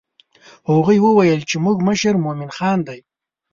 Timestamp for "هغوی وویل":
0.69-1.41